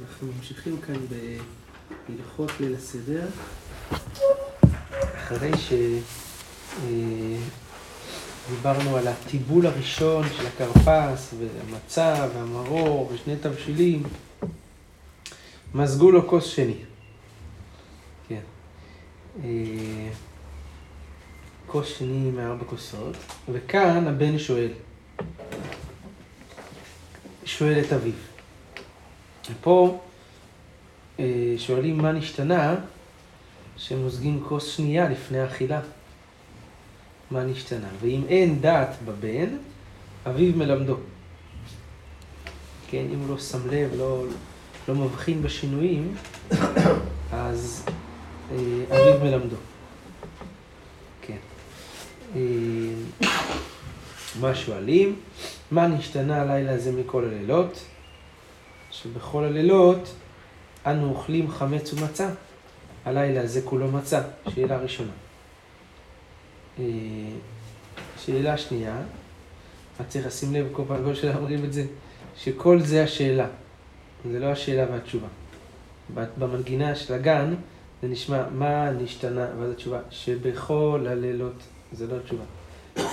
[0.00, 0.96] אנחנו ממשיכים כאן
[2.08, 3.28] בהלכות ליל הסדר,
[5.16, 5.50] אחרי
[8.48, 14.02] שדיברנו על הטיבול הראשון של הכרפס, והמצה, והמרור, ושני תבשילים,
[15.74, 16.76] מזגו לו כוס שני.
[18.28, 18.40] כן.
[21.66, 23.16] כוס שני מארבע כוסות,
[23.52, 24.72] וכאן הבן שואל.
[27.44, 28.31] שואל את אביו.
[29.50, 30.00] ופה
[31.58, 32.74] שואלים מה נשתנה
[33.76, 35.80] שמוזגים כוס שנייה לפני אכילה.
[37.30, 37.88] מה נשתנה?
[38.00, 39.56] ואם אין דעת בבן,
[40.26, 40.96] אביו מלמדו.
[42.88, 44.24] כן, אם הוא לא שם לב, לא,
[44.88, 46.14] לא מבחין בשינויים,
[47.32, 47.86] אז
[48.90, 49.56] אביו מלמדו.
[51.22, 51.36] כן.
[54.40, 55.16] מה שואלים?
[55.70, 57.84] מה נשתנה הלילה הזה מכל הלילות?
[58.92, 60.14] שבכל הלילות
[60.86, 62.30] אנו אוכלים חמץ ומצה.
[63.04, 64.20] הלילה הזה כולו מצה.
[64.54, 65.12] שאלה ראשונה.
[68.18, 68.96] שאלה שנייה,
[70.00, 71.84] את צריך לשים לב כל פעם שאלה אומרים את זה,
[72.36, 73.46] שכל זה השאלה.
[74.30, 75.28] זה לא השאלה והתשובה.
[76.14, 77.54] במנגינה של הגן
[78.02, 81.62] זה נשמע מה נשתנה, ואז התשובה, שבכל הלילות,
[81.92, 82.44] זה לא התשובה.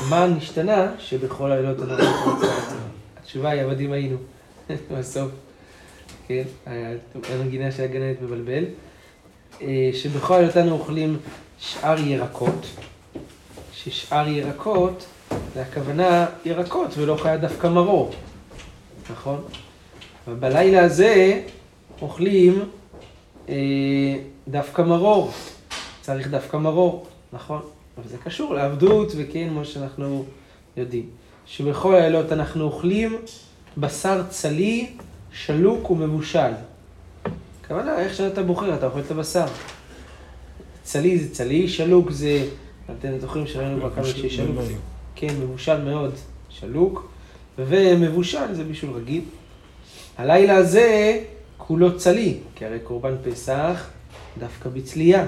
[0.09, 2.49] מה נשתנה שבכל הלילות אנחנו רוצים
[3.17, 4.17] התשובה היא עבדים היינו,
[4.97, 5.31] בסוף.
[6.29, 6.43] כן,
[7.29, 8.63] המנגינה של הגננת מבלבל.
[9.93, 11.17] שבכל הלילות אנו אוכלים
[11.59, 12.65] שאר ירקות,
[13.73, 15.05] ששאר ירקות,
[15.53, 18.11] זה הכוונה ירקות ולא חיה דווקא מרור,
[19.11, 19.41] נכון?
[20.27, 21.41] אבל בלילה הזה
[22.01, 22.63] אוכלים
[24.47, 25.31] דווקא מרור,
[26.01, 27.61] צריך דווקא מרור, נכון?
[27.97, 30.25] אבל זה קשור לעבדות וכן, כמו שאנחנו
[30.77, 31.05] יודעים.
[31.45, 33.17] שבכל הלילות אנחנו אוכלים
[33.77, 34.89] בשר צלי,
[35.33, 36.51] שלוק ומבושל.
[37.61, 39.45] הכוונה, איך שאתה בוחר, אתה אוכל את הבשר.
[40.83, 42.45] צלי זה צלי, שלוק זה,
[42.99, 44.59] אתם זוכרים שראינו כבר כמה ששלוק,
[45.15, 46.13] כן, מבושל מאוד,
[46.49, 47.11] שלוק,
[47.57, 49.21] ומבושל זה בישול רגיל.
[50.17, 51.19] הלילה הזה
[51.57, 53.89] כולו צלי, כי הרי קורבן פסח
[54.39, 55.25] דווקא בצלייה,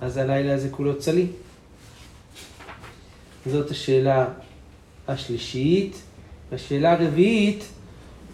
[0.00, 1.26] אז הלילה הזה כולו צלי.
[3.46, 4.26] זאת השאלה
[5.08, 5.96] השלישית.
[6.50, 7.64] והשאלה הרביעית,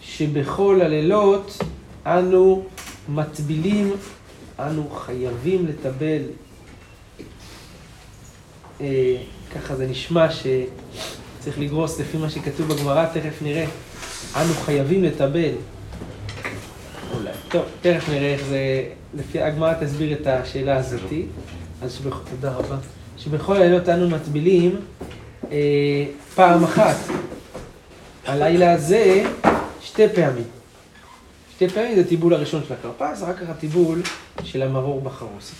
[0.07, 1.59] שבכל הלילות
[2.07, 2.65] אנו
[3.09, 3.93] מטבילים,
[4.59, 6.23] אנו חייבים לטבל.
[8.81, 9.17] אה,
[9.55, 13.65] ככה זה נשמע שצריך לגרוס לפי מה שכתוב בגמרא, תכף נראה.
[14.37, 15.53] אנו חייבים לטבל.
[17.15, 17.31] אולי.
[17.49, 18.85] טוב, תכף נראה איך זה,
[19.15, 21.27] לפי הגמרא תסביר את השאלה הזאתי.
[21.83, 22.77] אז שבכל, תודה רבה.
[23.19, 24.77] שבכל הלילות אנו מטבילים
[25.51, 26.97] אה, פעם אחת.
[28.27, 29.25] הלילה הזה
[29.97, 30.45] שתי פעמים.
[31.55, 34.03] שתי פעמים זה טיבול הראשון של הכרפס, אחר כך הטיבול
[34.45, 35.55] של המרור בחרוסת.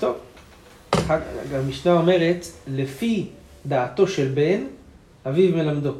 [0.00, 0.16] טוב,
[1.52, 3.28] המשנה אומרת, לפי
[3.66, 4.64] דעתו של בן,
[5.26, 5.94] אביו מלמדו.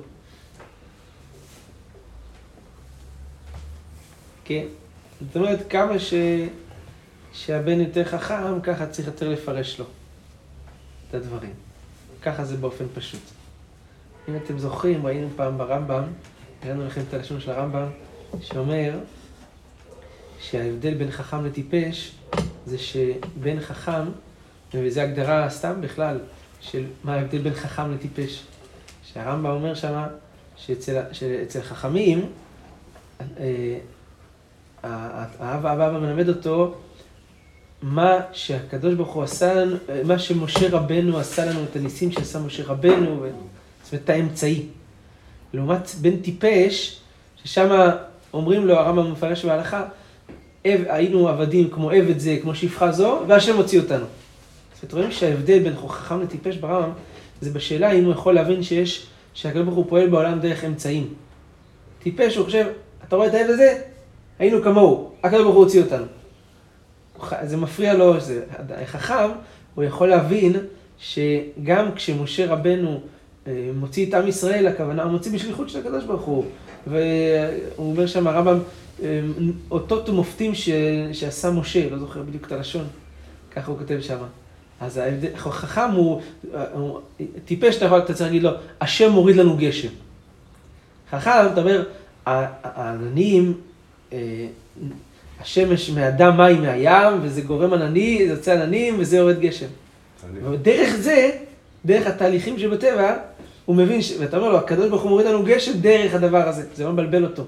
[4.45, 4.65] כן?
[5.27, 6.15] זאת אומרת, כמה ש...
[7.33, 9.85] שהבן יותר חכם, ככה צריך יותר לפרש לו
[11.09, 11.53] את הדברים.
[12.23, 13.23] ככה זה באופן פשוט.
[14.29, 16.05] אם אתם זוכרים, ראינו פעם ברמב"ם,
[16.65, 17.87] הראינו לכם את הלשון של הרמב"ם,
[18.41, 18.99] שאומר
[20.41, 22.13] שההבדל בין חכם לטיפש
[22.67, 24.05] זה שבן חכם,
[24.75, 26.21] וזו הגדרה סתם בכלל
[26.61, 28.43] של מה ההבדל בין חכם לטיפש.
[29.05, 30.07] שהרמב"ם אומר שמה
[30.57, 32.27] שאצל, שאצל חכמים,
[33.21, 33.79] אה,
[34.83, 36.75] האב האבא מלמד אותו
[37.83, 42.65] מה שהקדוש ברוך הוא עשה לנו, מה שמשה רבנו עשה לנו, את הניסים שעשה משה
[42.67, 43.27] רבנו,
[43.85, 44.67] זאת אומרת, את האמצעי.
[45.55, 47.01] לעומת בן טיפש,
[47.45, 47.91] ששם
[48.33, 49.85] אומרים לו, הרמב"ם מפרש בהלכה,
[50.65, 54.07] היינו עבדים כמו עבד זה, כמו שפחה זו, והשם הוציא אותנו.
[54.75, 56.91] זאת אומרת, רואים שההבדל בין חכם לטיפש ברמב"ם,
[57.41, 61.15] זה בשאלה אם הוא יכול להבין שיש, שהקדוש ברוך הוא פועל בעולם דרך אמצעים.
[62.03, 62.67] טיפש, הוא חושב,
[63.09, 63.81] אתה רואה את העבד הזה?
[64.39, 66.05] היינו כמוהו, הקדוש ברוך הוא הוציא אותנו.
[67.43, 68.45] זה מפריע לו, זה
[68.87, 69.31] חכם,
[69.75, 70.57] הוא יכול להבין
[70.99, 73.01] שגם כשמשה רבנו
[73.75, 76.45] מוציא את עם ישראל, הכוונה, הוא מוציא בשליחות של הקדוש ברוך הוא.
[76.87, 77.01] והוא
[77.79, 78.59] אומר שם הרמב"ם,
[79.71, 80.71] אותות ומופתים ש...
[81.13, 82.85] שעשה משה, לא זוכר בדיוק את הלשון,
[83.51, 84.19] ככה הוא כותב שם.
[84.81, 85.01] אז
[85.35, 86.21] החכם הוא,
[86.73, 87.01] הוא
[87.45, 88.51] טיפש, אתה יכול, להגיד לו,
[88.81, 89.89] השם מוריד לנו גשם.
[91.11, 91.85] חכם, אתה אומר,
[92.27, 93.55] העננים,
[94.13, 94.47] אה,
[95.41, 99.67] השמש מהדם מים מהים, וזה גורם ענני, זה יוצא עננים, וזה יורד גשם.
[100.51, 101.31] ודרך זה,
[101.85, 103.17] דרך התהליכים שבטבע,
[103.65, 104.13] הוא מבין, ש...
[104.21, 106.67] ואתה אומר לו, הקדוש ברוך הוא מוריד לנו גשם דרך הדבר הזה.
[106.75, 107.45] זה לא מבלבל אותו.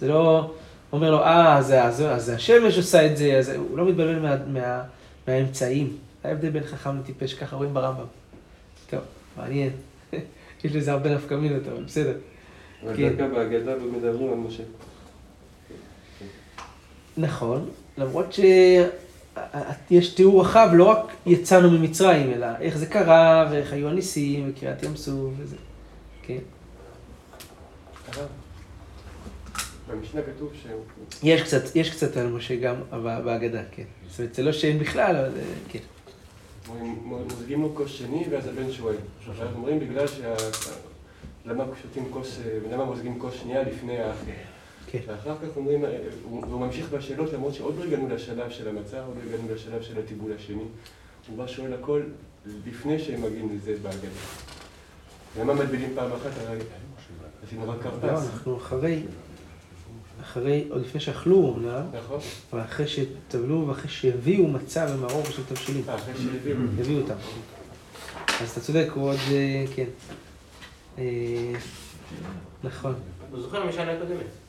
[0.00, 0.50] זה לא
[0.92, 4.36] אומר לו, אה, זה, אז, אז השמש עושה את זה, אז הוא לא מתבלבל מה,
[4.46, 4.82] מה,
[5.28, 5.96] מהאמצעים.
[6.24, 8.04] ההבדל בין חכם לטיפש, ככה רואים ברמב"ם.
[8.90, 9.00] טוב,
[9.36, 9.70] מעניין.
[10.64, 12.14] יש לזה הרבה נפקא מינות, אבל בסדר.
[12.84, 13.08] אבל כן.
[13.08, 14.62] דווקא בהגדה מדברים על משה.
[17.16, 17.68] נכון,
[17.98, 18.32] למרות
[19.88, 24.82] שיש תיאור רחב, לא רק יצאנו ממצרים, אלא איך זה קרה, ואיך היו הניסים, וקריעת
[24.82, 25.56] ים סוף, וזה.
[26.22, 26.38] כן.
[29.90, 30.66] במשנה כתוב ש...
[31.22, 32.74] יש קצת, יש קצת על משה גם
[33.24, 33.82] בהגדה, כן.
[34.08, 35.30] זאת אומרת, זה לא שאין בכלל, אבל
[35.68, 35.78] כן.
[37.04, 38.96] מוזגים לו כוס שני, ואז הבן שואל.
[39.30, 40.34] עכשיו אומרים בגלל שה...
[41.46, 42.38] למה שותים כוס,
[42.72, 44.51] למה מוזגים כוס שנייה לפני האחר.
[44.86, 44.98] כן.
[45.06, 45.84] ואחר כך אומרים,
[46.30, 49.98] והוא ממשיך בשאלות, למרות שעוד לא הגענו לשלב של המצה, עוד לא הגענו לשלב של
[49.98, 50.62] הטיבול השני.
[51.28, 52.02] הוא בא שואל הכל
[52.66, 54.08] לפני שהם מגיעים לזה בהגדה.
[55.40, 56.30] למה מטבילים פעם אחת?
[57.46, 58.02] עשינו רק כרפס.
[58.02, 59.02] לא, אנחנו אחרי,
[60.20, 62.20] אחרי, עוד לפני שאכלו אומנם, נכון.
[62.52, 65.82] אבל אחרי שטבלו ואחרי שהביאו מצה ומרור של תבשילים.
[65.88, 66.56] אה, אחרי שהביאו.
[66.78, 67.14] הביאו אותם.
[68.40, 69.86] אז אתה צודק, הוא עוד, אה, כן.
[70.98, 71.52] אה,
[72.64, 72.94] נכון.
[73.30, 74.41] הוא זוכר משנה הקודמת.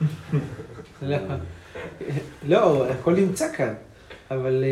[1.02, 1.16] לא,
[2.46, 3.74] לא, הכל נמצא כאן,
[4.30, 4.64] אבל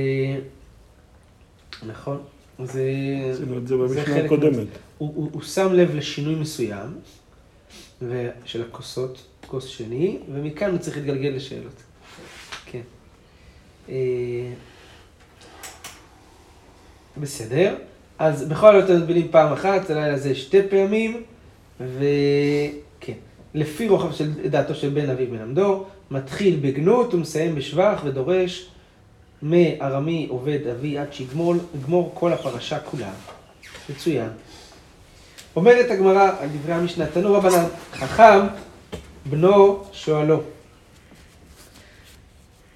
[1.86, 2.22] נכון,
[2.64, 2.82] זה...
[3.32, 4.66] עשינו את זה במשנה הקודמת.
[4.98, 6.98] הוא שם לב לשינוי מסוים
[8.44, 11.82] של הכוסות, כוס שני, ומכאן הוא צריך להתגלגל לשאלות.
[12.66, 12.80] כן.
[17.16, 17.76] בסדר.
[18.18, 21.22] אז בכל זאת מטבילים פעם אחת, הלילה הזה שתי פעמים,
[21.80, 22.85] וכן.
[23.56, 28.68] לפי רוחב של דעתו של בן אבי בן עמדור, מתחיל בגנות ומסיים בשבח ודורש
[29.42, 33.10] מארמי עובד אבי עד שיגמור כל הפרשה כולה.
[33.90, 34.28] מצוין.
[35.56, 38.46] אומרת הגמרא על דברי המשנה, תנו רבנן, חכם
[39.30, 40.40] בנו שואלו.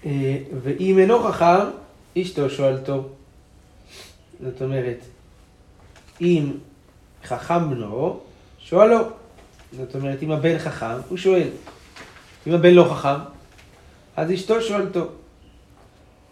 [0.06, 1.67] אה, ואם אינו חכם,
[2.19, 3.09] אשתו שואלתו.
[4.44, 4.99] זאת אומרת,
[6.21, 6.53] אם
[7.25, 8.21] חכם בנו,
[8.59, 9.20] שואלו.
[9.73, 11.49] זאת אומרת, אם הבן חכם, הוא שואל.
[12.47, 13.25] אם הבן לא חכם,
[14.17, 15.09] אז אשתו שואלתו.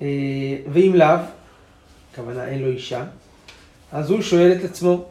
[0.02, 0.06] אה,
[0.72, 1.16] ואם לאו,
[2.12, 3.04] הכוונה אין לו אישה,
[3.92, 5.08] אז הוא שואל את עצמו.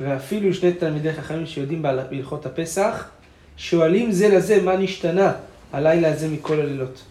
[0.00, 3.08] ואפילו שני תלמידי חכמים שיודעים בהלכות הפסח,
[3.56, 5.32] שואלים זה לזה מה נשתנה
[5.72, 7.02] הלילה הזה מכל הלילות.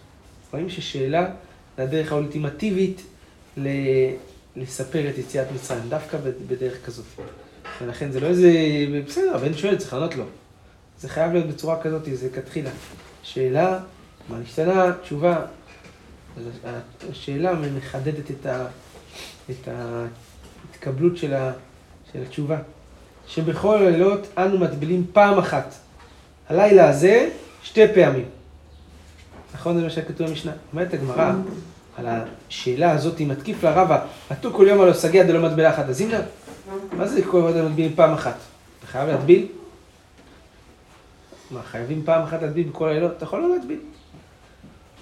[0.52, 1.30] רואים ששאלה
[1.76, 3.02] זה הדרך האולטימטיבית
[4.56, 6.18] לספר את יציאת מצרים, דווקא
[6.48, 7.04] בדרך כזאת.
[7.82, 8.52] ולכן זה לא איזה,
[9.06, 10.24] בסדר, הבן שואל, צריך לענות לו.
[11.00, 12.70] זה חייב להיות בצורה כזאת, זה כתחילה.
[13.22, 13.78] שאלה,
[14.28, 15.36] מה נשתנה, תשובה.
[17.10, 18.66] השאלה מחדדת את, ה,
[19.50, 21.52] את ההתקבלות של, ה,
[22.12, 22.58] של התשובה.
[23.26, 25.74] שבכל הלילות אנו מטבילים פעם אחת.
[26.48, 27.30] הלילה הזה,
[27.62, 28.24] שתי פעמים.
[29.54, 30.52] נכון זה מה שכתוב במשנה?
[30.72, 31.32] אומרת הגמרא,
[31.96, 35.88] על השאלה הזאת, אם מתקיף לה רבא, עטו כל יום על הסגיה דלא מטבלה אחת,
[35.88, 36.18] אז הנה,
[36.92, 38.36] מה זה כל יום מטבילים פעם אחת?
[38.78, 39.46] אתה חייב להטביל?
[41.50, 43.12] מה, חייבים פעם אחת להטביל בכל הלילות?
[43.16, 43.78] אתה יכול לא להטביל.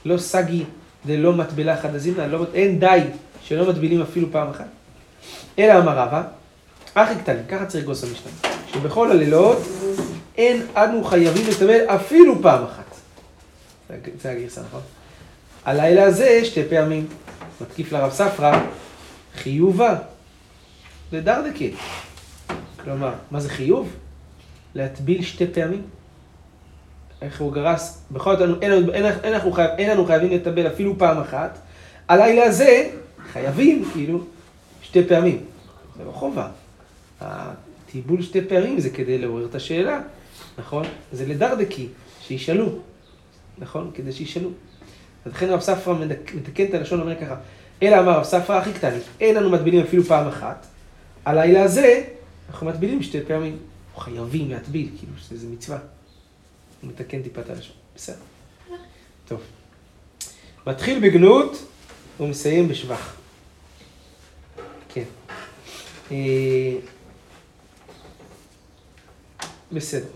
[0.05, 0.65] לא סגי
[1.07, 3.01] דלא מטבלה אז הנה, לא, אין די
[3.43, 4.69] שלא מטבילים אפילו פעם אחת.
[5.59, 6.23] אלא אמר רבא,
[6.95, 8.31] אחי קטנים, ככה צריך לגוס המשנה,
[8.67, 9.59] שבכל הלילות
[10.37, 12.85] אין אנו חייבים לטבל אפילו פעם אחת.
[14.23, 14.81] זה הגרסה, נכון?
[15.65, 17.07] הלילה הזה שתי פעמים.
[17.61, 18.61] מתקיף לרב ספרא,
[19.37, 19.97] חיובה,
[21.13, 21.65] לדרדקה.
[22.85, 23.97] כלומר, מה זה חיוב?
[24.75, 25.83] להטביל שתי פעמים.
[27.23, 30.99] איך הוא גרס, בכל זאת אין, אין, אין, אין, חייב, אין לנו חייבים לטבל אפילו
[30.99, 31.59] פעם אחת,
[32.09, 32.91] הלילה הזה
[33.33, 34.25] חייבים כאילו
[34.83, 35.45] שתי פעמים.
[35.99, 36.49] זה לא חובה.
[37.21, 40.01] הטיבול שתי פעמים זה כדי לעורר את השאלה,
[40.59, 40.85] נכון?
[41.13, 41.89] זה לדרדקי,
[42.23, 42.69] שישאלו,
[43.59, 43.91] נכון?
[43.95, 44.49] כדי שישאלו.
[45.25, 45.95] אז לכן רב ספרא
[46.35, 47.37] מתקן את הלשון, אומר ככה,
[47.83, 50.67] אלא אמר רב ספרא הכי קטני, אין לנו מטבילים אפילו פעם אחת,
[51.29, 52.05] הלילה הזה
[52.49, 53.59] אנחנו מטבילים שתי פעמים,
[53.99, 55.79] חייבים להטביל, כאילו שזה מצווה.
[56.83, 58.17] הוא מתקן טיפה את הלשון, בסדר.
[59.29, 59.41] טוב.
[60.67, 61.65] מתחיל בגנות
[62.21, 63.17] ומסיים בשבח.
[64.89, 65.05] כן.
[66.11, 66.17] אה,
[69.73, 70.09] בסדר.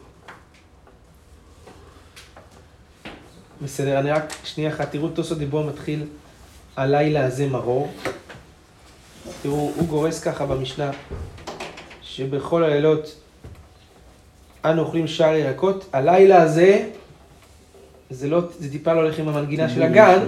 [3.63, 6.07] בסדר, אני רק שנייה אחת, תראו תוספות דיבור מתחיל
[6.77, 7.93] הלילה הזה מרור.
[9.43, 10.91] תראו, הוא גורס ככה במשנה,
[12.03, 13.17] שבכל הלילות
[14.65, 16.89] אנו אוכלים שאר ירקות, הלילה הזה,
[18.11, 20.21] זה לא, זה טיפה לא הולך עם המנגינה של הגן,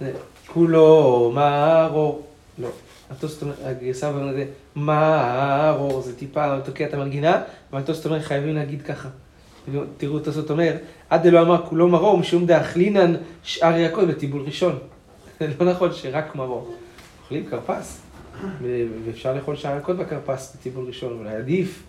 [0.00, 0.12] זה
[0.46, 2.26] כולו מרור,
[2.58, 2.68] לא.
[3.10, 4.44] התוספות אומר, הגרסה אומר לזה,
[4.76, 9.08] מרור, זה טיפה תוקע את המנגינה, התוספות אומר, חייבים להגיד ככה.
[9.96, 10.76] תראו, התוספות אומר,
[11.10, 14.78] עד דלא אמר כולו מרור, משום דאכלינן שאר ירקות בטיבול ראשון.
[15.40, 16.74] זה לא נכון שרק מרור.
[17.22, 18.00] אוכלים כרפס,
[19.06, 21.82] ואפשר לאכול שאר ירקות בכרפס בטיבול ראשון, אולי עדיף,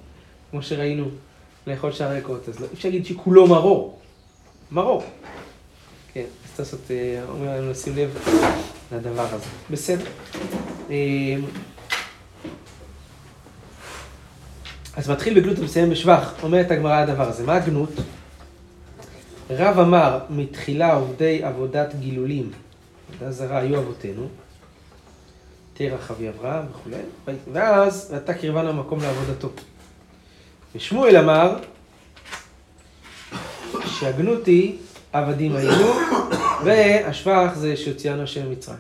[0.51, 1.06] כמו שראינו,
[1.68, 2.50] לאכול שאר ירקות.
[2.50, 4.00] אז לא, אפשר להגיד שכולו מרור.
[4.72, 5.04] מרור.
[6.13, 8.18] כן, אז תעשות, אה, אומר לנו לשים לב
[8.92, 9.46] לדבר הזה.
[9.72, 10.06] בסדר.
[10.89, 11.36] אה,
[14.96, 17.46] אז מתחיל בגנות ומסיים בשבח, אומרת הגמרא הדבר הזה.
[17.46, 17.92] מה הגנות?
[19.50, 22.51] רב אמר, מתחילה עובדי עבודת גילולים,
[23.10, 24.27] עבודה זרה היו אבותינו,
[25.78, 27.02] תרח אבי אברהם וכולי,
[27.54, 29.50] ואז ואתה קרבנו המקום לעבודתו.
[30.76, 31.60] ושמואל אמר,
[33.86, 34.78] שהגנות היא
[35.14, 35.94] עבדים היינו,
[36.66, 38.80] והשבח זה שהוציאנו השם ממצרים.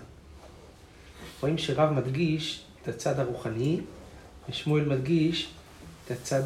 [1.41, 3.79] רואים שרב מדגיש את הצד הרוחני,
[4.49, 5.49] ושמואל מדגיש
[6.05, 6.43] את הצד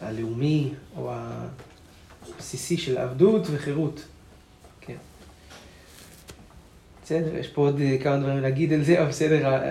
[0.00, 1.12] הלאומי, או
[2.36, 4.04] הבסיסי של עבדות וחירות.
[7.04, 9.62] בסדר, יש פה עוד כמה דברים להגיד על זה, אבל בסדר,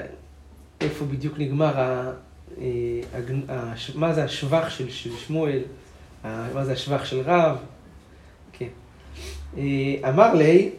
[0.82, 2.12] איפה בדיוק נגמר, ה,
[3.50, 5.62] ה, מה זה השבח של, של שמואל,
[6.24, 7.58] מה זה השבח של רב.
[8.54, 8.68] כן.
[10.10, 10.72] אמר לי,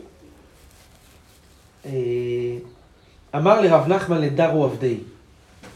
[3.36, 4.96] אמר לרב נחמן לדרו עבדי.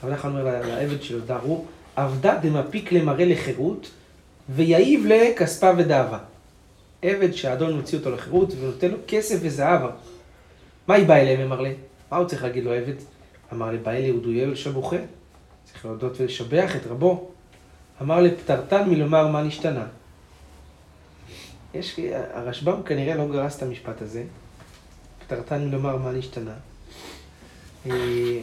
[0.04, 1.64] רב נחמן אומר לעבד שלו, דרו,
[1.96, 3.90] עבדה דמפיק למראה לחירות,
[4.48, 6.18] ויעיב לכספה ודאבה.
[7.02, 9.90] עבד שהאדון מוציא אותו לחירות ונותן לו כסף וזהבה.
[10.88, 11.74] מה היא באה אליהם, אמר לי?
[12.10, 12.94] מה הוא צריך להגיד לו עבד?
[13.52, 14.96] אמר לי, בא אלי ודויה ולשבוכה.
[15.64, 17.30] צריך להודות ולשבח את רבו.
[18.02, 19.86] אמר לי, פטרתן מלומר מה נשתנה.
[21.74, 22.00] יש,
[22.32, 24.24] הרשב"ם כנראה לא גרס את המשפט הזה.
[25.26, 26.54] פטרתן מלומר מה נשתנה.
[27.90, 28.40] אה,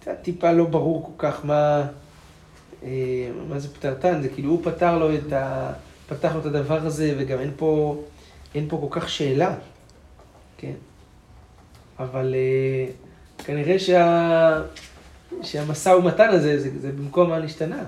[0.00, 1.86] קצת טיפה לא ברור כל כך מה,
[2.82, 5.72] אה, מה זה פטרתן, זה כאילו הוא פתר לו את ה...
[6.08, 8.02] פתח לו את הדבר הזה, וגם אין פה,
[8.54, 9.54] אין פה כל כך שאלה,
[10.58, 10.72] כן?
[11.98, 12.92] אבל אה,
[13.44, 14.62] כנראה שה...
[15.42, 17.84] שהמשא ומתן הזה, זה, זה במקום מה נשתנה.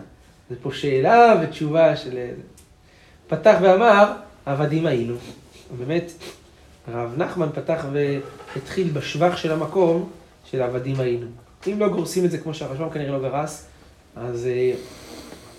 [0.50, 2.18] זה פה שאלה ותשובה של...
[3.28, 4.12] פתח ואמר,
[4.46, 5.14] עבדים היינו.
[5.78, 6.12] באמת,
[6.86, 10.10] הרב נחמן פתח והתחיל בשבח של המקום
[10.44, 11.26] של עבדים היינו.
[11.66, 13.66] אם לא גורסים את זה כמו שהרשב"ם כנראה לא גרס,
[14.16, 14.76] אז uh,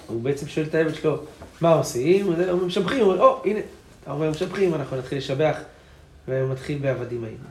[0.08, 1.18] הוא בעצם שואל את העבד שלו,
[1.62, 2.26] מה עושים?
[2.26, 3.60] הוא משבחים, הוא אומר, או, הנה,
[4.04, 5.58] אתה אומר משבחים, אנחנו נתחיל לשבח,
[6.28, 7.44] והוא מתחיל בעבדים היינו.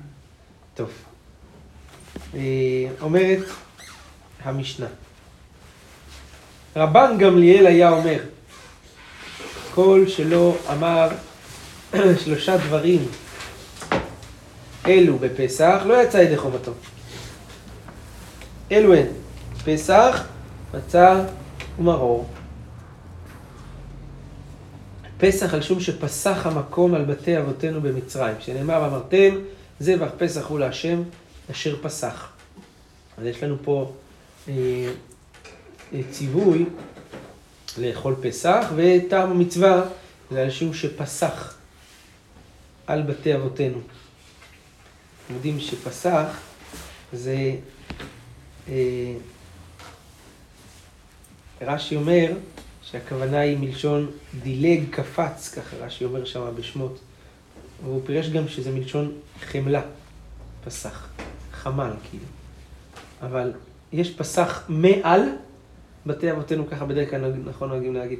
[0.74, 0.90] טוב.
[2.32, 2.36] Uh,
[3.00, 3.38] אומרת
[4.42, 4.86] המשנה.
[6.76, 8.18] רבן גמליאל היה אומר,
[9.74, 11.08] כל שלא אמר
[12.24, 13.08] שלושה דברים
[14.86, 16.72] אלו בפסח, לא יצא ידי חובתו.
[18.72, 19.06] אלו הן
[19.64, 20.24] פסח,
[20.74, 21.24] מצה
[21.78, 22.28] ומרור.
[25.20, 29.34] פסח על שום שפסח המקום על בתי אבותינו במצרים, שנאמר אמרתם
[29.80, 31.02] זבח פסח הוא להשם
[31.50, 32.28] אשר פסח.
[33.18, 33.92] אז יש לנו פה
[34.48, 34.54] אה,
[35.94, 36.64] אה, ציווי
[37.78, 39.82] לאכול פסח, וטעם המצווה
[40.30, 41.54] זה על שום שפסח
[42.86, 43.78] על בתי אבותינו.
[45.26, 46.26] אתם יודעים שפסח
[47.12, 47.54] זה...
[48.68, 49.14] אה,
[51.62, 52.32] רש"י אומר
[52.92, 54.10] שהכוונה היא מלשון
[54.42, 56.98] דילג, קפץ, ככה רש"י אומר שם בשמות.
[57.84, 59.82] והוא פירש גם שזה מלשון חמלה,
[60.64, 61.08] פסח,
[61.52, 62.24] חמל כאילו.
[63.22, 63.52] אבל
[63.92, 65.22] יש פסח מעל
[66.06, 68.18] בתי אבותינו, ככה בדרך כלל נכון נוהגים להגיד,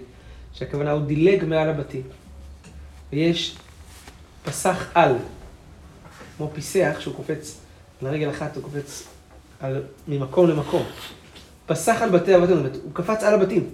[0.53, 2.03] שהכוונה הוא דילג מעל הבתים.
[3.13, 3.57] ויש
[4.45, 5.15] פסח על,
[6.37, 7.61] כמו פיסח, שהוא קופץ
[8.03, 9.09] על רגל אחת, הוא קופץ
[9.61, 10.83] על, ממקום למקום.
[11.67, 13.71] פסח על בתי אבותינו, הוא קפץ על הבתים.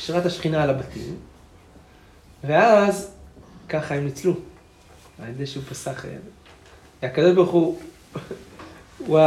[0.00, 1.16] שירת השכינה על הבתים,
[2.44, 3.10] ואז
[3.68, 4.34] ככה הם ניצלו,
[5.22, 6.04] על ידי שהוא פסח.
[7.02, 7.80] הקדוש ברוך הוא,
[8.98, 9.20] הוא,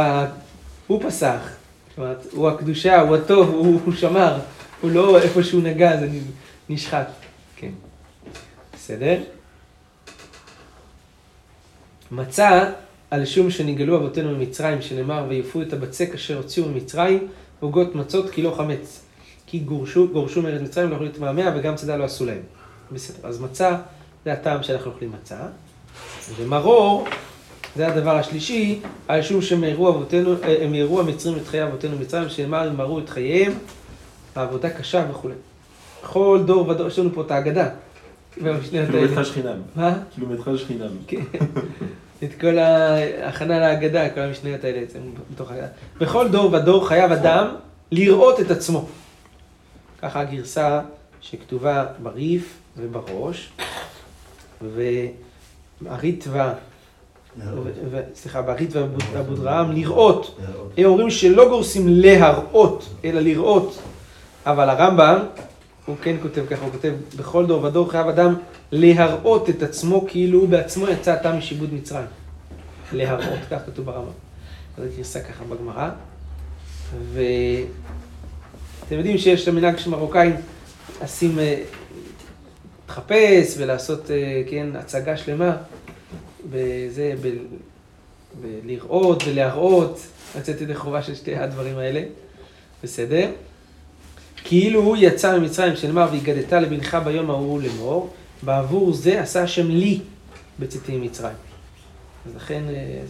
[0.86, 1.40] הוא פסח,
[1.88, 4.38] זאת אומרת, הוא הקדושה, הוא הטוב, הוא, הוא שמר,
[4.80, 6.08] הוא לא איפה שהוא נגע זה
[6.68, 7.08] נשחט.
[7.56, 7.70] כן,
[8.72, 9.22] בסדר?
[12.10, 12.70] מצא
[13.10, 17.28] על שום שנגאלו אבותינו ממצרים, שנאמר, ויפו את הבצק אשר הוציאו ממצרים,
[17.60, 19.03] עוגות מצות כי לא חמץ.
[19.54, 22.40] כי גורשו, גורשו מארץ מצרים, לא יכולו להתמהמה, וגם צידה לא עשו להם.
[22.92, 23.76] בסדר, אז מצה
[24.24, 25.36] זה הטעם שאנחנו אוכלים מצה.
[26.36, 27.06] ומרור,
[27.76, 32.28] זה הדבר השלישי, על שום שמהרו אבותינו, אה, הם יראו המצרים את חיי אבותינו במצרים,
[32.28, 33.52] שנאמר הם מרו את חייהם
[34.36, 35.34] בעבודה קשה וכולי.
[36.02, 37.68] בכל דור ודור, יש לנו פה את ההגדה.
[38.34, 39.58] קילומטרז' חינם.
[39.76, 39.98] מה?
[40.14, 40.90] קילומטרז' חינם.
[41.06, 41.22] כן.
[42.24, 45.66] את כל ההכנה להגדה, כל המשניות האלה אצלנו בתוך ההגדה.
[46.00, 47.46] בכל דור ודור חייב אדם
[47.92, 48.88] לראות את עצמו.
[50.04, 50.80] ככה הגרסה
[51.20, 53.50] שכתובה בריף ובראש,
[55.82, 56.54] והריטווה,
[58.14, 58.82] סליחה, בריטווה
[59.16, 60.38] ובודרעם, לראות.
[60.76, 63.78] הם אומרים שלא גורסים להראות, אלא לראות.
[64.46, 65.18] אבל הרמב"ם,
[65.86, 68.34] הוא כן כותב ככה, הוא כותב, בכל דור ודור חייב אדם
[68.72, 72.06] להראות את עצמו כאילו הוא בעצמו יצא תם משיבוד מצרים.
[72.92, 74.12] להראות, כך כתוב ברמב"ם.
[74.78, 75.90] זו גרסה ככה בגמרא.
[78.84, 80.36] ואתם יודעים שיש את המנהג של מרוקאים
[81.02, 81.38] לשים,
[82.86, 85.56] להתחפש ולעשות, אה, כן, הצגה שלמה.
[86.50, 87.28] בזה, ב...
[88.40, 90.00] בלראות ולהראות,
[90.38, 92.02] לצאת ידי חובה של שתי הדברים האלה.
[92.82, 93.30] בסדר?
[94.44, 98.10] כאילו הוא יצא ממצרים, שנאמר, והגדת לבנך ביום ההוא לאמור,
[98.42, 100.00] בעבור זה עשה השם לי
[100.58, 101.36] בצאתי ממצרים.
[102.26, 103.00] אז לכן, אה,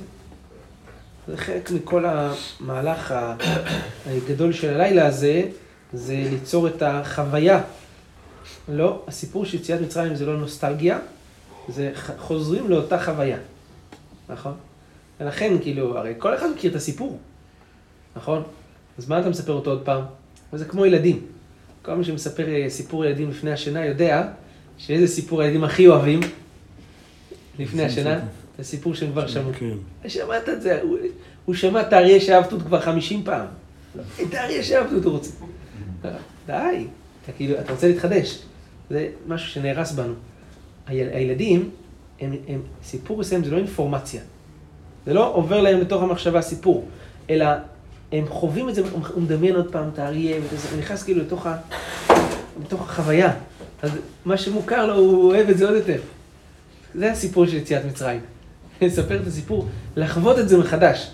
[1.28, 3.14] זה חלק מכל המהלך
[4.06, 5.42] הגדול של הלילה הזה,
[5.94, 7.60] זה ליצור את החוויה.
[8.68, 10.98] לא, הסיפור של יציאת מצרים זה לא נוסטלגיה,
[11.68, 13.38] זה חוזרים לאותה חוויה,
[14.28, 14.54] נכון?
[15.20, 17.18] ולכן, כאילו, הרי כל אחד מכיר את הסיפור,
[18.16, 18.42] נכון?
[18.98, 20.02] אז מה אתה מספר אותו עוד פעם?
[20.52, 21.20] וזה כמו ילדים.
[21.82, 24.28] כל מי שמספר אה, סיפור ילדים לפני השינה יודע
[24.78, 26.20] שאיזה סיפור הילדים הכי אוהבים
[27.58, 28.20] לפני השינה?
[28.58, 29.52] זה סיפור שהם כבר שמעו.
[29.58, 30.08] כן.
[30.08, 30.98] שמעת את זה, הוא,
[31.44, 33.46] הוא שמע את האריה שאהבתות כבר חמישים פעם.
[34.22, 35.30] את האריה שאהבתות הוא רוצה.
[36.46, 36.86] די,
[37.22, 38.42] אתה כאילו, אתה רוצה להתחדש.
[38.90, 40.14] זה משהו שנהרס בנו.
[40.86, 41.70] הילדים,
[42.20, 44.20] הם, הם, סיפור מסוים זה לא אינפורמציה.
[45.06, 46.88] זה לא עובר להם לתוך המחשבה סיפור,
[47.30, 47.46] אלא
[48.12, 48.82] הם חווים את זה,
[49.14, 51.56] הוא מדמיין עוד פעם את האריה, הוא נכנס כאילו לתוך, ה,
[52.64, 53.32] לתוך החוויה.
[53.82, 53.90] אז
[54.24, 56.00] מה שמוכר לו, הוא אוהב את זה עוד יותר.
[56.94, 58.20] זה הסיפור של יציאת מצרים.
[58.82, 61.10] לספר את הסיפור, לחוות את זה מחדש.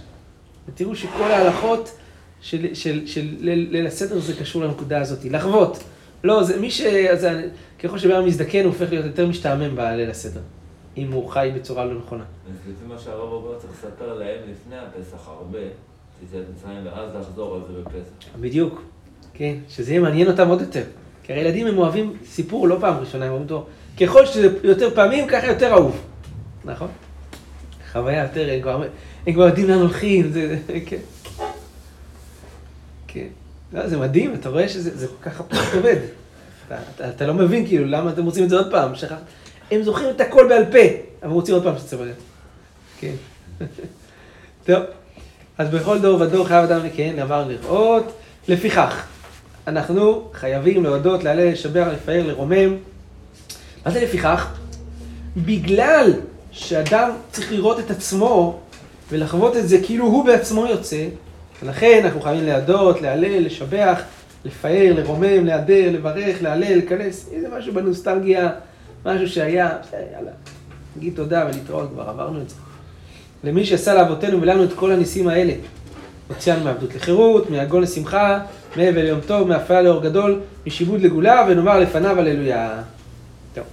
[0.68, 1.92] ותראו שכל ההלכות
[2.40, 5.83] של, של, של ליל הסדר זה קשור לנקודה הזאת, לחוות.
[6.24, 6.83] לא, זה מי ש...
[7.14, 7.48] זה,
[7.79, 10.40] ככל שבן מזדקן הוא הופך להיות יותר משתעמם בליל הסדר,
[10.96, 12.24] אם הוא חי בצורה לא נכונה.
[12.24, 15.59] אז לפי מה שהרב אומר צריך לספר להם לפני הפסח הרבה,
[16.24, 18.37] יציאת מצרים, ואז לחזור על זה בפסח.
[18.40, 18.83] בדיוק,
[19.35, 20.83] כן, שזה יהיה מעניין אותם עוד יותר.
[21.22, 23.66] כי הרי ילדים הם אוהבים סיפור לא פעם ראשונה, הם אוהבים אותו,
[24.00, 26.00] ככל שזה יותר פעמים, ככה יותר אהוב.
[26.64, 26.88] נכון?
[27.92, 28.85] חוויה יותר, הם כבר,
[29.26, 30.96] הם כבר יודעים לאן הולכים, זה, כן.
[33.12, 33.27] כן.
[33.73, 35.96] לא, זה מדהים, אתה רואה שזה ככה פשוט עובד.
[36.66, 38.94] אתה, אתה, אתה לא מבין כאילו למה אתם רוצים את זה עוד פעם.
[38.94, 39.16] שכח...
[39.70, 40.79] הם זוכרים את הכל בעל פה,
[41.23, 42.05] אבל רוצים עוד פעם שתצטבר.
[43.01, 43.12] כן.
[44.66, 44.83] טוב,
[45.59, 48.12] אז בכל דור ודור חייב אדם כן, עבר לראות.
[48.49, 49.07] לפיכך,
[49.66, 52.77] אנחנו חייבים להודות, להלל, לשבח, לפאר, לרומם.
[53.87, 54.55] מה זה לפיכך?
[55.37, 56.12] בגלל
[56.53, 58.61] שאדם צריך לראות את עצמו
[59.11, 61.07] ולחוות את זה כאילו הוא בעצמו יוצא,
[61.62, 64.03] ולכן אנחנו חייבים להדות, להלל, לשבח,
[64.44, 68.51] לפאר, לרומם, להדר, לברך, להלל, לכנס, איזה משהו בנוסטלגיה,
[69.07, 69.77] משהו שהיה,
[70.12, 70.31] יאללה,
[70.96, 72.57] נגיד תודה ולהתראות, כבר עברנו את זה.
[73.44, 75.53] למי שעשה לאבותינו ולנו את כל הניסים האלה,
[76.29, 78.40] הוציאנו מעבדות לחירות, מהגול לשמחה,
[78.77, 82.83] מאבל ליום טוב, מאפיה לאור גדול, משיבוד לגאולה, ונאמר לפניו הללויה.
[83.55, 83.64] טוב,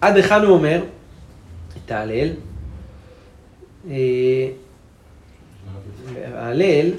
[0.00, 0.82] עד היכן הוא אומר?
[1.84, 2.28] את ההלל.
[3.90, 4.48] אה,
[6.34, 6.90] ההלל,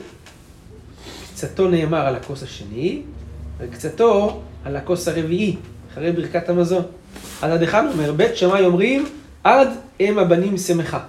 [1.44, 3.02] קצתו נאמר על הכוס השני,
[3.58, 5.56] וקצתו על הכוס הרביעי,
[5.92, 6.84] אחרי ברכת המזון.
[7.42, 9.06] אז עד הוא אומר, בית שמאי אומרים,
[9.44, 9.68] עד
[10.00, 11.00] אם הבנים שמחה.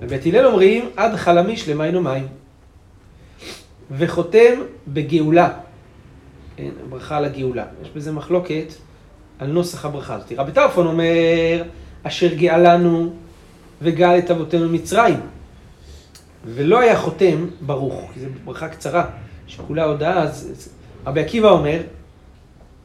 [0.00, 2.26] ובית הלל אומרים, עד חלמיש למים ומים.
[3.90, 5.48] וחותם בגאולה.
[6.56, 7.64] כן, ברכה על הגאולה.
[7.82, 8.72] יש בזה מחלוקת
[9.38, 10.32] על נוסח הברכה הזאת.
[10.36, 11.62] רבי טרפון אומר,
[12.02, 13.12] אשר גאלנו
[13.82, 15.20] וגאל את אבותינו מצרים.
[16.44, 19.04] ולא היה חותם ברוך, כי זו ברכה קצרה,
[19.46, 20.68] שכולה הודעה, אז
[21.06, 21.80] רבי עקיבא אומר,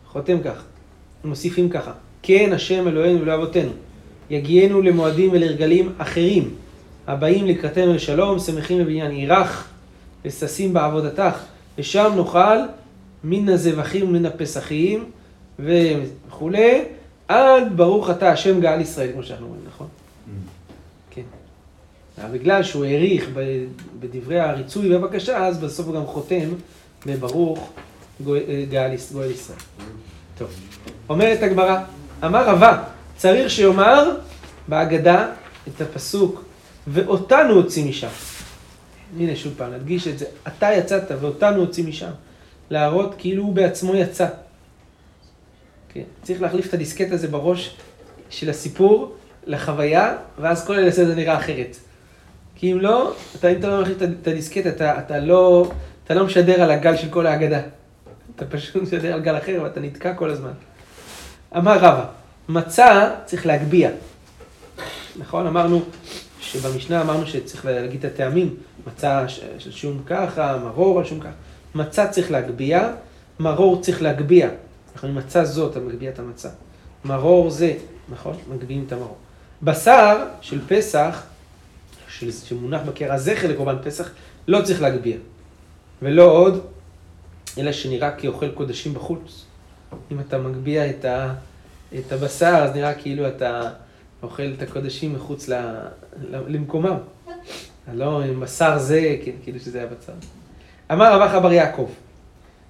[0.07, 0.63] חותם כך,
[1.23, 3.71] מוסיפים ככה, כן השם אלוהינו ולא אבותינו,
[4.29, 6.49] יגיענו למועדים ולרגלים אחרים,
[7.07, 9.67] הבאים לקראתנו לשלום, שמחים בבניין עירך,
[10.25, 11.35] וששים בעבודתך,
[11.77, 12.57] ושם נאכל
[13.23, 15.05] מן הזבחים ומן הפסחים
[15.59, 16.81] וכולי,
[17.27, 19.87] עד ברוך אתה השם גאל ישראל, כמו שאנחנו אומרים, נכון?
[22.15, 22.31] כן.
[22.31, 23.29] בגלל שהוא העריך
[23.99, 26.49] בדברי הריצוי והבקשה, אז בסוף הוא גם חותם
[27.05, 27.69] בברוך
[28.23, 29.31] גואל ישראל.
[30.37, 30.49] טוב,
[31.09, 31.79] אומרת הגמרא,
[32.25, 32.83] אמר רבה,
[33.17, 34.17] צריך שיאמר
[34.67, 35.29] בהגדה
[35.67, 36.43] את הפסוק,
[36.87, 38.07] ואותנו הוציא משם.
[39.19, 40.25] הנה שוב פעם, נדגיש את זה.
[40.47, 42.11] אתה יצאת ואותנו הוציא משם.
[42.69, 44.27] להראות כאילו הוא בעצמו יצא.
[45.89, 46.03] כן?
[46.23, 47.75] צריך להחליף את הדיסקט הזה בראש
[48.29, 51.77] של הסיפור לחוויה, ואז כל אלה זה נראה אחרת.
[52.63, 55.71] כי אם לא, אתה, אם אתה לא מחליף את הדיסקט, אתה, אתה, לא,
[56.03, 57.59] אתה לא משדר על הגל של כל ההגדה.
[58.35, 60.51] אתה פשוט משדר על גל אחר ואתה נתקע כל הזמן.
[61.57, 62.05] אמר רבא,
[62.49, 63.89] מצה צריך להגביה.
[65.15, 65.47] נכון?
[65.47, 65.81] אמרנו
[66.39, 68.55] שבמשנה אמרנו שצריך להגיד את הטעמים,
[68.87, 71.31] מצה של שום ככה, מרור על שום ככה.
[71.75, 72.93] מצה צריך להגביה,
[73.39, 74.49] מרור צריך להגביה.
[75.03, 76.49] עם מצה זאת, אתה מגביה את המצה.
[77.05, 77.73] מרור זה,
[78.09, 78.35] נכון?
[78.49, 79.17] מגביהים את המרור.
[79.63, 81.23] בשר של פסח,
[82.31, 84.09] שמונח בקרע זכר לקורבן פסח,
[84.47, 85.17] לא צריך להגביה.
[86.01, 86.65] ולא עוד,
[87.57, 89.45] אלא שנראה כאוכל קודשים בחוץ.
[90.11, 91.05] אם אתה מגביה את,
[91.99, 93.69] את הבשר, אז נראה כאילו אתה
[94.23, 95.75] אוכל את הקודשים מחוץ ל,
[96.29, 96.97] למקומם.
[97.93, 100.13] לא עם בשר זה, כן, כאילו שזה היה בצד.
[100.91, 101.89] אמר רבח אבר יעקב,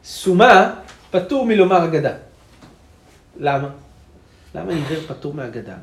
[0.04, 0.76] סומה
[1.12, 2.14] פטור מלומר אגדה.
[3.40, 3.70] למה?
[4.56, 5.76] למה עיוור פטור מאגדה?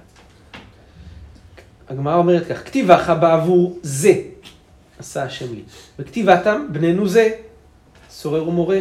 [1.91, 4.13] הגמרא אומרת כך, כתיבך בעבור זה
[4.99, 5.63] עשה השם לי,
[5.99, 7.31] וכתיבתם בננו זה,
[8.11, 8.81] סורר ומורה.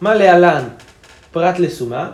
[0.00, 0.68] מה להלן
[1.32, 2.10] פרט לסומה?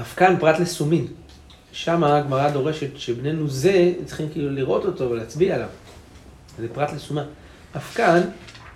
[0.00, 1.06] אף כאן פרט לסומין.
[1.72, 5.68] שם הגמרא דורשת שבננו זה, צריכים כאילו לראות אותו ולהצביע עליו.
[6.58, 7.24] זה פרט לסומה.
[7.76, 8.20] אף כאן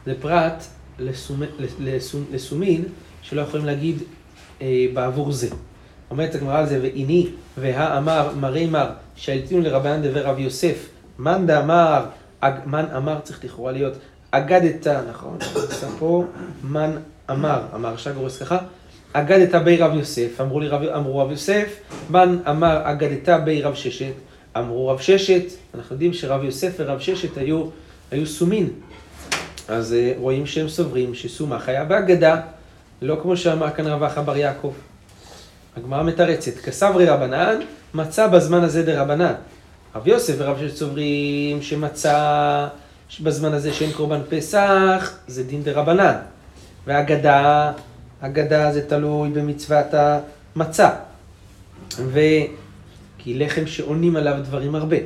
[0.07, 0.65] זה פרט
[0.99, 1.43] לסומ...
[1.79, 2.25] לסומ...
[2.33, 2.85] לסומין,
[3.23, 3.99] שלא יכולים להגיד
[4.63, 5.49] אה, בעבור זה.
[6.11, 12.05] אומרת הגמרא על זה, ואיני והאמר מרי מר, שהלטינו לרבן דבר רב יוסף, מאן דאמר.
[12.67, 13.95] מן אמר צריך לכאורה להיות,
[14.31, 15.39] אגדת, נכון?
[15.57, 16.25] נמצא פה,
[16.65, 16.91] מן
[17.31, 18.59] אמר, אמר שגורס ככה,
[19.13, 21.77] אגדת בי רב יוסף, אמרו לי רב, אמרו רב יוסף,
[22.11, 24.13] מן אמר אגדת בי רב ששת,
[24.57, 25.45] אמרו רב ששת,
[25.75, 27.65] אנחנו יודעים שרב יוסף ורב ששת היו,
[28.11, 28.69] היו סומין.
[29.69, 32.41] אז אה, רואים שהם סוברים שסומך היה בהגדה,
[33.03, 34.73] לא כמו שאמר כאן רב אחא בר יעקב.
[35.77, 37.61] הגמרא מתרצת, כסברי רבנן,
[37.95, 39.33] מצא בזמן הזה דרבנן.
[39.95, 42.67] רב יוסף ורב ששת סוברים שמצא
[43.21, 46.17] בזמן הזה שאין קורבן פסח, זה דין דרבנן.
[46.87, 47.73] והגדה,
[48.23, 49.87] הגדה זה תלוי במצוות
[50.57, 50.91] המצה.
[51.99, 52.21] ו...
[53.19, 54.97] כי לחם שעונים עליו דברים הרבה.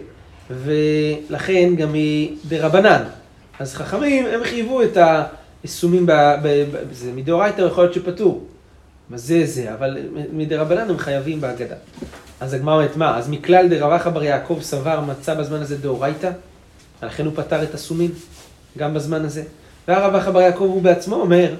[0.51, 3.03] ולכן גם היא דרבנן.
[3.61, 4.99] אז חכמים, הם חייבו את
[5.63, 6.07] היישומים,
[6.93, 8.45] זה מדאורייתא יכול להיות שפטור.
[9.11, 9.99] מה זה זה, אבל
[10.33, 11.77] מדרבנן הם חייבים בהגדה.
[12.41, 16.31] אז הגמרא אומרת, מה, אז מכלל דרבחה בר יעקב סבר מצא בזמן הזה דאורייתא?
[17.03, 18.11] ולכן הוא פתר את הסומים,
[18.79, 19.43] גם בזמן הזה.
[19.89, 21.55] והרבחה בר יעקב הוא בעצמו אומר,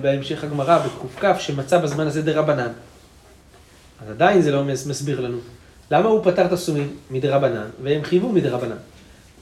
[0.00, 2.70] בהמשך הגמרא, בק"כ, שמצא בזמן הזה דרבנן.
[4.02, 5.38] אז עדיין זה לא מסביר לנו.
[5.90, 8.76] למה הוא פתר את הסומים מדרבנן, והם חייבו מדרבנן?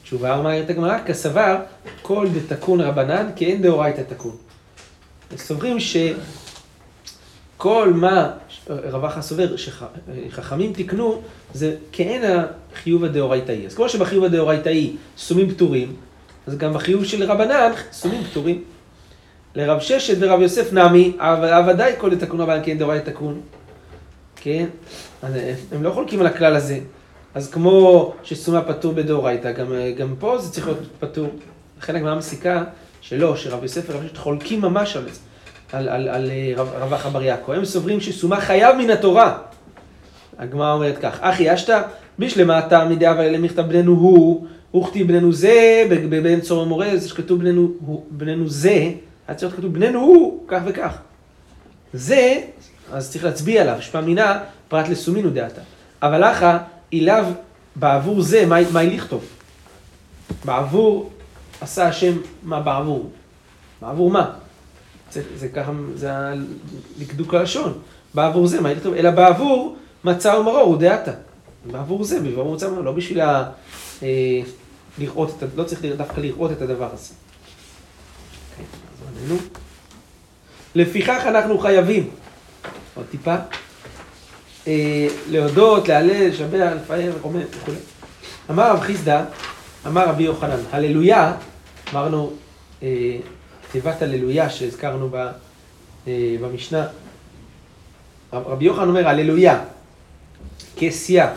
[0.02, 1.56] תשובה אומרת הגמרא, כסבר
[2.02, 4.36] כל דתקון רבנן כאין דאורייתא תקון.
[5.36, 5.80] סוברים
[7.56, 8.30] שכל מה
[8.68, 11.22] רבחה סובר שחכמים תיקנו
[11.54, 12.22] זה כאין
[12.72, 13.66] החיוב הדאורייתאי.
[13.66, 15.96] אז כמו שבחיוב הדאורייתאי סומים פטורים,
[16.46, 18.62] אז גם בחיוב של רבנן סומים פטורים.
[19.54, 21.16] לרב ששת ורב יוסף נמי,
[21.68, 23.40] ודאי כל דתקון רבנן כאין דאורייתא תקון.
[24.36, 24.66] כן?
[25.72, 26.78] הם לא חולקים על הכלל הזה.
[27.34, 31.28] אז כמו שסומה פטור בדאורייתא, גם, גם פה זה צריך להיות פטור.
[31.78, 32.64] לכן הגמרא מסיקה
[33.00, 35.20] שלא, שרב יוסף ורב יוסף חולקים ממש על זה,
[35.72, 37.52] על, על, על רב, רבח אבר יעקב.
[37.52, 39.38] הם סוברים שסומה חייב מן התורה.
[40.38, 41.82] הגמרא אומרת כך, אחי אשתא,
[42.18, 44.46] בשלמה אתה מדעה ואלה מכתב בננו הוא,
[44.76, 47.72] וכתיב בננו זה, בבן צור המורה, זה שכתוב בננו,
[48.10, 48.90] בננו זה,
[49.28, 50.98] היה צריך להיות כתוב בננו הוא, כך וכך.
[51.92, 52.40] זה,
[52.92, 55.60] אז צריך להצביע עליו, שפע מינה, פרט לסומינו דעתה.
[56.02, 56.58] אבל אחא,
[56.94, 57.26] אליו
[57.76, 59.24] בעבור זה, מה, מה לכתוב?
[60.44, 61.10] בעבור
[61.60, 63.10] עשה השם, מה בעבור?
[63.82, 64.30] בעבור מה?
[65.14, 66.10] זה, זה ככה, זה
[66.98, 67.78] לדקדוק הלשון.
[68.14, 68.94] בעבור זה, מה לכתוב?
[68.94, 71.12] אלא בעבור מצה ומרור הוא דעתה.
[71.70, 73.50] בעבור זה, בעבור מצה ומרור, לא בשביל ה...
[74.02, 74.40] אה,
[74.98, 77.14] לראות את, לא צריך דווקא לראות את הדבר הזה.
[78.52, 79.48] אוקיי,
[80.74, 82.10] לפיכך אנחנו חייבים,
[82.94, 83.34] עוד טיפה,
[84.66, 87.72] אה, להודות, להלל, לשבח, לפאר, רומם וכו'.
[88.50, 89.24] אמר רב חיסדא,
[89.86, 91.32] אמר רבי יוחנן, הללויה,
[91.92, 92.32] אמרנו,
[92.82, 92.88] אה,
[93.74, 95.16] תיבת הללויה שהזכרנו ב,
[96.06, 96.86] אה, במשנה,
[98.32, 99.60] רבי יוחנן אומר, הללויה,
[100.76, 101.32] כסיה,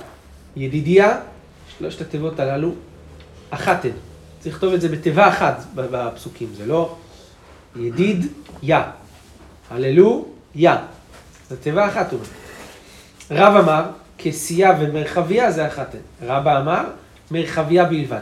[0.55, 1.19] ידידיה,
[1.77, 2.71] שלושת התיבות הללו,
[3.49, 3.91] אחת הן.
[4.39, 6.95] צריך לכתוב את זה בתיבה אחת בפסוקים, זה לא
[7.75, 8.25] ידיד,
[8.63, 8.77] יא.
[9.71, 10.71] הללו, יא.
[11.49, 13.43] זו תיבה אחת, הוא אומר.
[13.43, 13.83] רב אמר,
[14.17, 15.95] כסייה ומרחביה זה אחת.
[16.21, 16.83] רבא אמר,
[17.31, 18.21] מרחביה בלבד.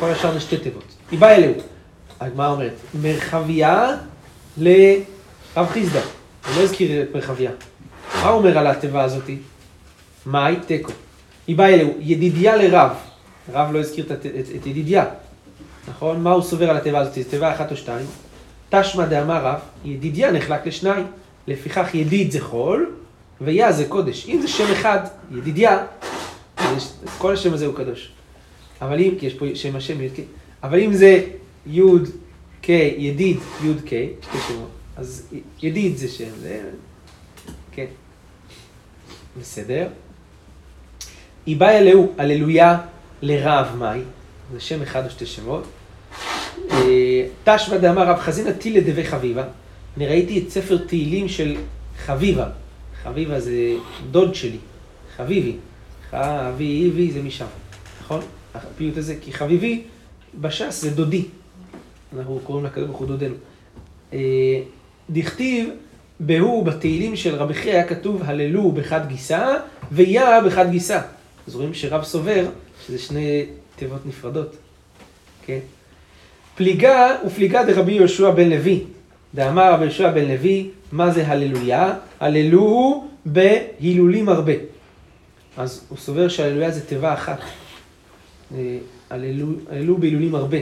[0.00, 0.94] כל השאר זה שתי תיבות.
[1.10, 1.77] היא באה אלוהו.
[2.20, 3.96] הגמרא אומרת, מרחביה
[4.58, 6.00] לרב חיסדא.
[6.00, 7.50] הוא לא הזכיר את מרחביה.
[8.14, 9.38] מה הוא אומר על התיבה הזאתי?
[10.26, 10.92] מאי תיקו.
[11.46, 12.90] היא באה אלוהו, ידידיה לרב.
[13.52, 15.04] רב לא הזכיר את, ידידיה.
[15.88, 16.22] נכון?
[16.22, 17.14] מה הוא סובר על התיבה הזאת?
[17.14, 18.06] זו תיבה אחת או שתיים.
[18.70, 21.06] תשמע דאמר רב, ידידיה נחלק לשניים.
[21.46, 22.90] לפיכך ידיד זה חול,
[23.40, 24.28] ויה זה קודש.
[24.28, 24.98] אם זה שם אחד,
[25.30, 25.84] ידידיה,
[27.18, 28.12] כל השם הזה הוא קדוש.
[28.82, 30.12] אבל אם, כי יש פה שם השם י"ק,
[30.62, 31.20] אבל אם זה
[31.66, 32.68] י"ק,
[32.98, 33.90] ידיד י"ק,
[34.22, 35.28] שתי שמות, אז
[35.62, 36.60] ידיד זה שם, זה...
[37.72, 37.86] כן.
[39.40, 39.88] בסדר.
[41.46, 42.78] היא באה אלוהו, הללויה
[43.22, 44.00] לרב מאי,
[44.52, 45.64] זה שם אחד או שתי שמות.
[46.70, 49.44] אה, תשמע דאמר רב חזינא תילא דבי חביבה,
[49.96, 51.56] אני ראיתי את ספר תהילים של
[51.98, 52.48] חביבה.
[53.02, 53.74] חביבה זה
[54.10, 54.58] דוד שלי,
[55.16, 55.56] חביבי.
[56.10, 57.46] חביבי זה משם,
[58.00, 58.20] נכון?
[58.54, 59.82] הפיוט הזה, כי חביבי
[60.40, 61.24] בש"ס זה דודי.
[62.16, 63.34] אנחנו קוראים לקדוש ברוך הוא דודנו.
[64.12, 64.60] אה,
[65.10, 65.68] דכתיב,
[66.20, 69.56] בהוא בתהילים של רבי חייא היה כתוב הללו בחד גיסא
[69.92, 71.00] ויה בחד גיסא.
[71.46, 72.46] אז רואים שרב סובר
[72.86, 74.56] שזה שני תיבות נפרדות.
[75.46, 75.58] כן?
[76.54, 78.84] פליגה ופליגה דרבי יהושע בן לוי.
[79.34, 81.94] דאמר רבי יהושע בן לוי, מה זה הללויה?
[82.20, 84.52] הללו בהילולים הרבה.
[85.56, 87.40] אז הוא סובר שהללויה זה תיבה אחת.
[89.10, 90.58] הללו בהילולים הרבה.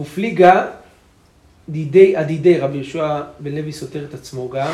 [0.00, 0.66] ופליגה
[1.68, 4.72] דידי אדידי, רבי יהושע בן לוי סותר את עצמו גם,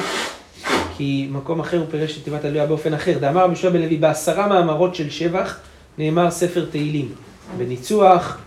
[0.97, 3.19] כי מקום אחר הוא פירש את תיבת הללויה באופן אחר.
[3.19, 5.59] דאמר רבי יהושע בן לוי, בעשרה מאמרות של שבח
[5.99, 7.13] נאמר ספר תהילים.
[7.59, 8.39] בניצוח,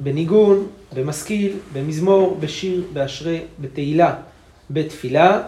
[0.00, 4.14] בניגון, במשכיל, במזמור, בשיר, באשרי, בתהילה,
[4.70, 5.42] בתפילה,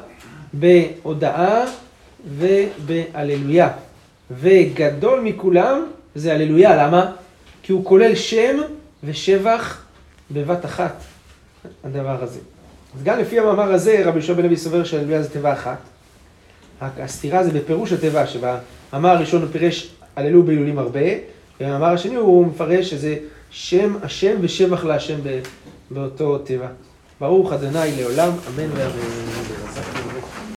[0.53, 1.65] בהודאה
[2.39, 3.69] ובהללויה.
[4.31, 7.13] וגדול מכולם זה הללויה, למה?
[7.63, 8.57] כי הוא כולל שם
[9.05, 9.86] ושבח
[10.31, 10.95] בבת אחת,
[11.85, 12.41] הדבר הזה.
[12.97, 15.79] אז גם לפי המאמר הזה, רבי יהושע בן לוי סובר שהללויה זה תיבה אחת.
[16.81, 21.01] הסתירה זה בפירוש התיבה, שבמאמר הראשון הוא פירש הללו בהילולים הרבה,
[21.61, 23.17] ובמאמר השני הוא מפרש שזה
[23.51, 25.19] שם השם ושבח להשם
[25.91, 26.69] באותו תיבה.
[27.21, 30.06] ברוך אדוני לעולם, אמן ואמן.